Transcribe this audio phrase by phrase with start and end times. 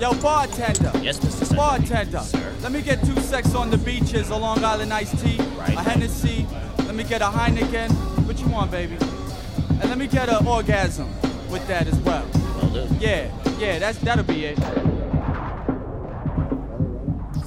[0.00, 0.92] Yo, bartender.
[1.02, 1.44] Yes, Mr.
[1.44, 1.56] Secretary.
[1.56, 2.22] Bartender.
[2.62, 5.76] Let me get two sex on the beaches, a Long Island iced tea, Right.
[5.76, 6.46] a Hennessy.
[6.86, 7.90] Let me get a Heineken.
[8.26, 8.96] What you want, baby?
[9.80, 11.06] And let me get an orgasm
[11.52, 12.24] with that as well.
[12.62, 12.94] Will do.
[13.00, 13.28] Yeah,
[13.60, 14.58] yeah, that's that'll be it.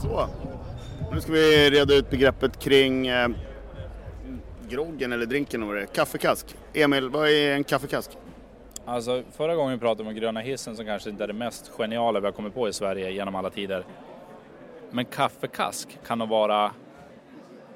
[0.01, 0.29] Så.
[1.11, 3.27] Nu ska vi reda ut begreppet kring eh,
[4.69, 5.95] groggen eller drinken eller vad det är.
[5.95, 6.45] Kaffekask.
[6.73, 8.09] Emil, vad är en kaffekask?
[8.85, 12.19] Alltså förra gången vi pratade om gröna hissen som kanske inte är det mest geniala
[12.19, 13.85] vi har kommit på i Sverige genom alla tider.
[14.91, 16.71] Men kaffekask kan nog vara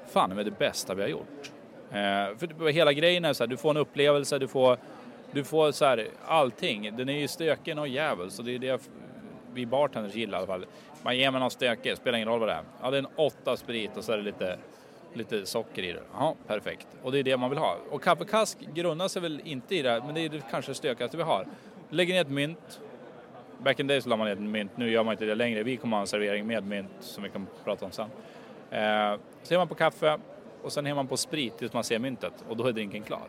[0.06, 1.52] fan med det bästa vi har gjort.
[1.90, 4.78] Eh, för typ, hela grejen är så här, du får en upplevelse, du får,
[5.32, 6.96] du får så här, allting.
[6.96, 8.88] Den är ju stökig och jävel så det är det
[9.54, 10.66] vi bartenders gillar i alla fall.
[11.02, 12.62] Man ger mig någon stökig, spelar ingen roll vad det är.
[12.82, 14.58] Ja, det är en åtta sprit och så är det lite,
[15.14, 16.02] lite socker i det.
[16.12, 16.86] Ja, perfekt.
[17.02, 17.76] Och det är det man vill ha.
[17.90, 21.22] Och kaffekask grundar sig väl inte i det, men det är det kanske stökigaste vi
[21.22, 21.46] har.
[21.90, 22.80] Lägger ner ett mynt.
[23.58, 25.62] Back in days la man ner ett mynt, nu gör man inte det längre.
[25.62, 28.10] Vi kommer ha en servering med mynt som vi kan prata om sen.
[28.70, 30.18] Eh, så är man på kaffe
[30.62, 33.28] och sen är man på sprit tills man ser myntet och då är drinken klar.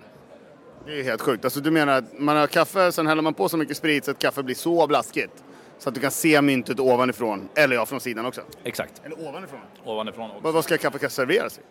[0.85, 1.45] Det är helt sjukt.
[1.45, 4.11] Alltså du menar att man har kaffe, sen häller man på så mycket sprit så
[4.11, 5.43] att kaffe blir så blaskigt.
[5.79, 7.49] Så att du kan se myntet ovanifrån.
[7.55, 8.41] Eller ja, från sidan också.
[8.63, 9.01] Exakt.
[9.05, 9.59] Eller ovanifrån.
[9.85, 10.41] Ovanifrån också.
[10.43, 11.61] Vad, vad ska kaffekask serveras i?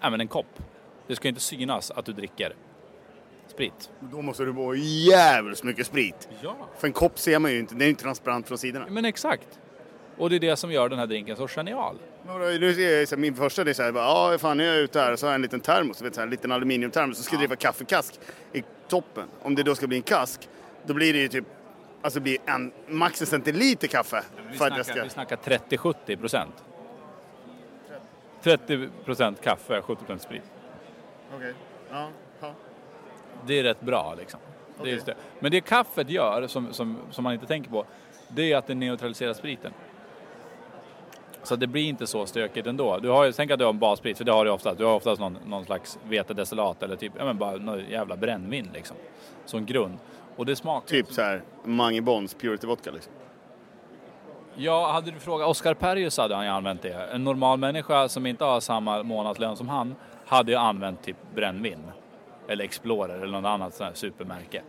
[0.00, 0.62] Ja, men en kopp.
[1.06, 2.56] Det ska inte synas att du dricker
[3.48, 3.90] sprit.
[4.00, 6.28] Då måste det vara jävligt mycket sprit.
[6.42, 6.56] Ja.
[6.78, 8.86] För en kopp ser man ju inte, den är ju inte transparent från sidorna.
[8.90, 9.58] Men exakt.
[10.18, 11.96] Och det är det som gör den här drinken så genial.
[12.28, 15.12] Är så här, min första det är såhär, ja fan nu är jag ute här
[15.12, 17.34] och så har jag en liten termos, vet, så här, en liten aluminiumtermos, så ska
[17.34, 18.20] jag driva kaffekask
[18.52, 19.28] i toppen.
[19.42, 20.48] Om det då ska bli en kask,
[20.86, 21.44] då blir det ju typ,
[22.02, 24.24] alltså det blir en, max en centiliter kaffe.
[24.50, 25.24] Vi För att jag snackar, ska...
[25.24, 26.64] vi snackar 30-70 procent.
[28.42, 30.42] 30 procent kaffe, 70 procent sprit.
[31.36, 31.54] Okej.
[31.90, 32.08] Ja,
[32.40, 32.54] ja.
[33.46, 34.40] Det är rätt bra liksom.
[34.82, 35.14] Det är det.
[35.40, 37.86] Men det kaffet gör, som, som, som man inte tänker på,
[38.28, 39.72] det är att det neutraliserar spriten.
[41.46, 42.98] Så det blir inte så stökigt ändå.
[42.98, 44.78] Du har ju, tänk att du har en bassprit, för det har du oftast.
[44.78, 48.70] Du har oftast någon, någon slags vetedestillat eller typ, ja men bara någon jävla brännvin
[48.74, 48.96] liksom.
[49.44, 49.98] Som grund.
[50.36, 50.88] Och det smakar...
[50.88, 53.12] Typ så här Mange Bonds Purity Vodka liksom.
[54.54, 57.08] Ja, hade du frågat Oscar Perrius hade han ju använt det.
[57.12, 59.94] En normal människa som inte har samma månadslön som han
[60.26, 61.78] hade ju använt typ brännvin.
[62.48, 64.62] Eller Explorer eller något annat sånt här supermärke.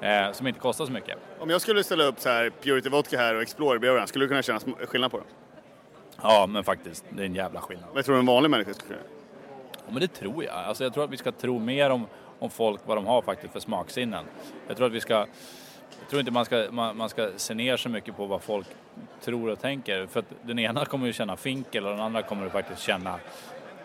[0.00, 1.18] Eh, som inte kostar så mycket.
[1.38, 4.28] Om jag skulle ställa upp så här Purity Vodka här och Explorer bredvid skulle du
[4.28, 5.26] kunna känna skillnad på dem?
[6.28, 7.88] Ja, men faktiskt, det är en jävla skillnad.
[7.94, 9.04] Vad tror du en vanlig människa skulle göra?
[9.72, 10.54] Ja, men det tror jag.
[10.54, 12.06] Alltså, jag tror att vi ska tro mer om,
[12.38, 14.24] om folk, vad de har faktiskt för smaksinnen.
[14.68, 15.14] Jag tror att vi ska...
[16.00, 18.66] Jag tror inte man ska, man, man ska se ner så mycket på vad folk
[19.20, 20.06] tror och tänker.
[20.06, 23.18] För att den ena kommer ju känna finkel och den andra kommer faktiskt känna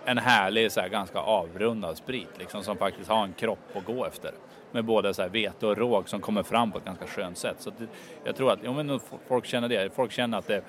[0.05, 4.05] en härlig, så här, ganska avrundad sprit liksom, som faktiskt har en kropp att gå
[4.05, 4.31] efter.
[4.71, 7.55] Med både så här, vete och råg som kommer fram på ett ganska skönt sätt.
[7.59, 7.87] Så det,
[8.23, 9.95] jag tror att ja, men folk känner det.
[9.95, 10.63] Folk känner att det,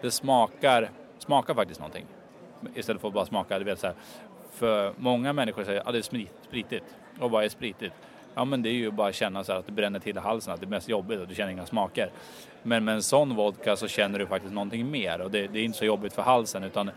[0.00, 0.90] det smakar,
[1.30, 2.06] smakar faktiskt någonting.
[2.74, 3.96] Istället för att bara smaka, du vet så här.
[4.52, 6.84] För många människor säger att ah, det är sprit, spritigt.
[7.20, 7.92] Och vad är spritigt?
[8.34, 10.20] Ja men det är ju bara att känna så här att det bränner till i
[10.20, 12.10] halsen, att det är mest jobbigt och du känner inga smaker.
[12.62, 15.64] Men med en sån vodka så känner du faktiskt någonting mer och det, det är
[15.64, 16.90] inte så jobbigt för halsen utan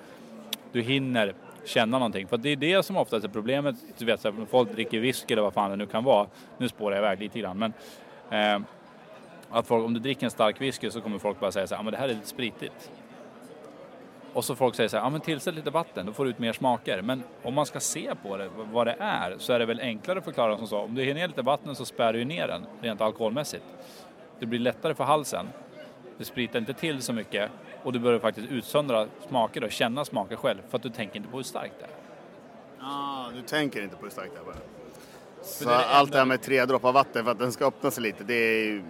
[0.72, 1.34] du hinner
[1.66, 2.28] känna någonting.
[2.28, 3.76] För det är det som oftast är problemet.
[3.98, 6.28] Du vet, så här, folk dricker whisky eller vad fan det nu kan vara.
[6.58, 7.58] Nu spårar jag iväg lite grann.
[7.58, 7.74] Men,
[8.30, 8.62] eh,
[9.50, 11.80] att folk, om du dricker en stark whisky så kommer folk bara säga så här,
[11.80, 12.92] ah, men det här är lite spritigt.
[14.34, 16.40] Och så folk säger så här, ja men tillsätt lite vatten, då får du ut
[16.40, 17.02] mer smaker.
[17.02, 20.20] Men om man ska se på det, vad det är, så är det väl enklare
[20.20, 20.78] att förklara som så.
[20.78, 23.64] Om du har ner lite vatten så spär du ju ner den, rent alkoholmässigt.
[24.40, 25.48] Det blir lättare för halsen.
[26.18, 27.52] Det spritar inte till så mycket
[27.84, 31.30] och du börjar faktiskt utsöndra smaker och känna smaker själv för att du tänker inte
[31.30, 31.92] på hur starkt det är.
[32.82, 34.56] Ah, du tänker inte på hur starkt det är bara.
[35.44, 37.66] Så det är det allt det här med tre droppar vatten för att den ska
[37.66, 38.84] öppna sig lite, det är ju...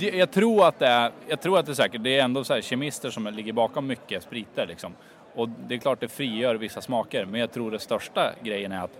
[0.00, 2.54] Jag tror att det är, jag tror att det är säkert, det är ändå så
[2.54, 4.92] här kemister som ligger bakom mycket spriter liksom.
[5.34, 8.84] Och det är klart det frigör vissa smaker, men jag tror det största grejen är
[8.84, 8.98] att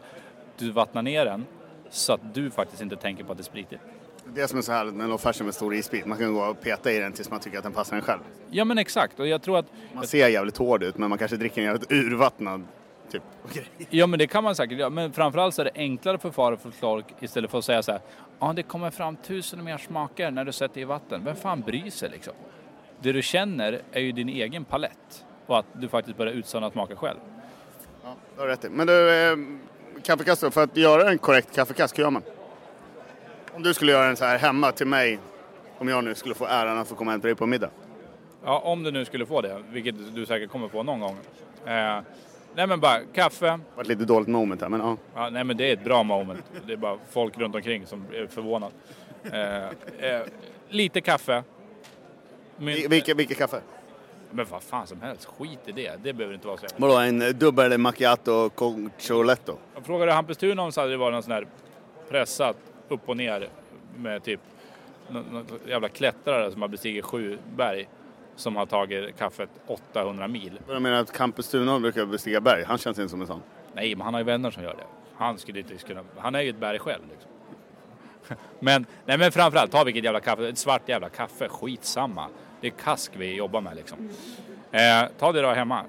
[0.58, 1.46] du vattnar ner den
[1.90, 3.80] så att du faktiskt inte tänker på att det är spritigt.
[4.34, 6.60] Det som är så härligt med en low med stor isbit, man kan gå och
[6.60, 8.20] peta i den tills man tycker att den passar en själv.
[8.50, 11.36] Ja men exakt, och jag tror att, Man ser jävligt hård ut men man kanske
[11.36, 12.64] dricker en jävligt urvattnad
[13.10, 13.22] typ.
[13.90, 16.56] ja men det kan man säkert göra, men framförallt så är det enklare för fara
[16.56, 18.00] för folk istället för att säga så här,
[18.38, 21.90] ja det kommer fram tusen mer smaker när du sätter i vatten, vem fan bryr
[21.90, 22.34] sig liksom?
[23.00, 26.96] Det du känner är ju din egen palett och att du faktiskt börjar utsöndra smaker
[26.96, 27.18] själv.
[28.04, 28.68] Ja, du har rätt i.
[28.68, 29.36] Men du, eh,
[30.02, 32.22] kaffekast då, för att göra en korrekt kaffekast, hur gör man?
[33.52, 35.18] Om du skulle göra en så här hemma till mig,
[35.78, 37.70] om jag nu skulle få äran att få komma hem till dig på middag.
[38.44, 41.16] Ja, om du nu skulle få det, vilket du säkert kommer få någon gång.
[41.66, 41.98] Eh,
[42.58, 43.46] nej men bara kaffe.
[43.46, 44.96] Det var ett lite dåligt moment här, men ja.
[45.14, 46.44] Ja, nej men det är ett bra moment.
[46.66, 48.72] Det är bara folk runt omkring som är förvånade.
[49.32, 49.64] Eh,
[50.10, 50.22] eh,
[50.68, 51.42] lite kaffe.
[52.56, 53.60] Mynt, Vilket, vilket kaffe?
[54.30, 55.92] Men vad fan som helst, skit i det.
[56.02, 56.86] Det behöver inte vara så jävla...
[56.86, 59.56] Vadå, en dubbel macchiato con choletto?
[59.82, 61.46] Frågar du Hampus Thunholm så hade det varit någon sån här
[62.08, 62.56] pressat
[62.88, 63.48] upp och ner
[63.96, 64.40] med typ
[65.08, 67.88] någon jävla klättrare som har bestigit sju berg
[68.38, 70.60] som har tagit kaffet 800 mil.
[70.68, 72.64] Jag menar att Campus Thunholm brukar bestiga berg.
[72.64, 73.42] Han känns inte som en sån.
[73.74, 74.86] Nej, men han har ju vänner som gör det.
[75.16, 76.04] Han skulle inte kunna...
[76.16, 77.30] Han är ju ett berg själv liksom.
[78.60, 80.48] Men, nej men framförallt, ta vilket jävla kaffe.
[80.48, 82.28] Ett svart jävla kaffe, skitsamma.
[82.60, 84.10] Det är kask vi jobbar med liksom.
[84.70, 85.82] Eh, ta det då hemma.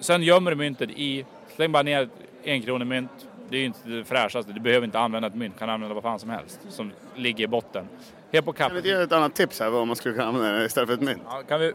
[0.00, 1.26] Sen gömmer du myntet i,
[1.56, 2.08] släng bara ner
[2.42, 3.26] en krona mynt.
[3.52, 6.02] Det är ju inte det fräschaste, du behöver inte använda ett mynt, kan använda vad
[6.02, 7.88] fan som helst som ligger i botten.
[8.32, 8.90] Helt på Kan du kaffet.
[8.90, 11.22] ge ett annat tips här vad man skulle kunna använda istället för ett mynt?
[11.26, 11.72] Ja, kan vi...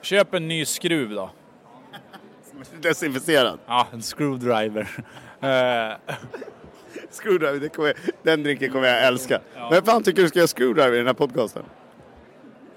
[0.00, 1.30] Köp en ny skruv då.
[2.80, 3.58] Desinficerad.
[3.66, 4.88] Ja, en screwdriver.
[5.40, 5.92] Eh,
[7.10, 9.40] Screwdriver, det kommer, den drinken kommer jag älska.
[9.70, 11.62] Men fan tycker du ska göra screwdriver i den här podcasten?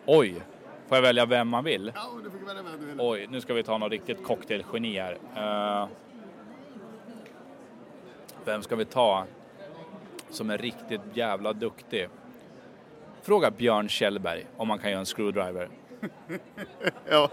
[0.06, 0.36] oj,
[0.88, 1.92] får jag välja vem man vill?
[1.96, 2.96] Ja, du fick välja vem du vill.
[3.00, 5.18] Oj, nu ska vi ta något riktigt cocktailgeni här.
[5.36, 5.88] Eh,
[8.46, 9.26] vem ska vi ta
[10.30, 12.10] som är riktigt jävla duktig?
[13.24, 15.70] Fråga Björn Kjellberg om man kan göra en screwdriver.
[17.10, 17.30] Ja.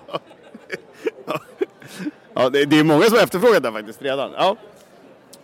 [2.35, 4.33] ja, det, är många som har efterfrågat den faktiskt redan.
[4.33, 4.57] Ja.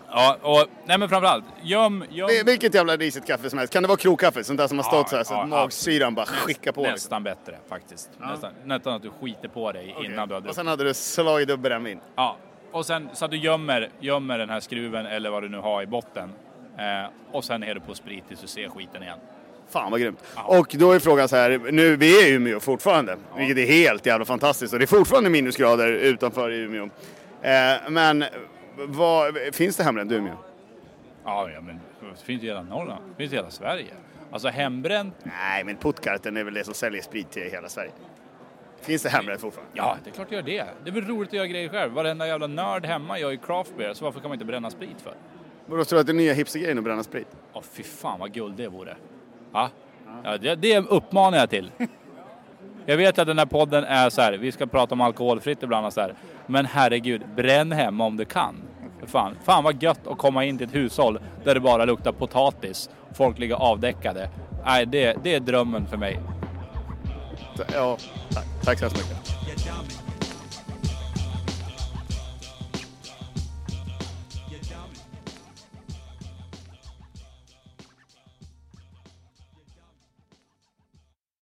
[0.09, 2.29] Ja, och nej men framförallt, göm, göm.
[2.29, 3.73] Vil- Vilket jävla risigt kaffe som helst.
[3.73, 4.45] Kan det vara krokaffe?
[4.45, 6.81] Sånt där som har stått så här så ja, att magsyran bara skickar på.
[6.81, 6.93] Liksom.
[6.95, 8.11] Nästan bättre faktiskt.
[8.19, 10.57] Nästan, nästan att du skiter på dig innan du har Och druckit.
[10.57, 12.01] sen hade du slagit upp brännvin.
[12.17, 12.37] Ja,
[12.75, 15.83] och sen så att du gömmer, gömmer den här skruven eller vad du nu har
[15.83, 16.33] i botten.
[16.79, 19.19] Eh, och sen är du på sprit tills du ser skiten igen.
[19.69, 20.25] Fan vad grymt.
[20.45, 24.07] Och då är frågan så här, nu, vi är i Umeå fortfarande, vilket är helt
[24.07, 24.73] jävla fantastiskt.
[24.73, 26.85] Och det är fortfarande minusgrader utanför i Umeå.
[27.43, 28.25] Eh, men
[28.77, 30.35] vad, finns det hembränt i Umeå?
[31.25, 33.05] Ja, ja men det finns i hela Norrland.
[33.11, 33.95] Det finns i hela Sverige.
[34.33, 37.93] Alltså hembränt, Nej, men Puttkarten är väl det som säljer sprit till hela Sverige.
[38.85, 39.73] Finns det hembränt fortfarande?
[39.75, 40.67] ja det är klart det gör det.
[40.85, 41.93] Det är väl roligt att göra grejer själv.
[41.93, 45.01] Varenda jävla nörd hemma gör ju craft beer, så varför kan man inte bränna sprit
[45.03, 45.15] för?
[45.67, 47.29] Vadå, tror du att det är nya hipstergrejen att bränna sprit?
[47.53, 48.97] Åh fy fan vad guld det vore.
[49.53, 49.71] Ja,
[50.25, 51.71] ja det, det uppmanar jag till.
[52.87, 55.87] Jag vet att den här podden är så här, vi ska prata om alkoholfritt ibland
[55.87, 56.15] och så här.
[56.47, 58.63] Men herregud, bränn hemma om du kan.
[59.07, 62.91] Fan, fan vad gött att komma in till ett hushåll där det bara luktar potatis.
[63.13, 64.31] Folk ligger avdäckade.
[64.65, 66.21] Nej, det, det är drömmen för mig.
[67.73, 67.97] Ja,
[68.31, 68.47] tack.
[68.65, 70.14] Tack så hemskt mycket.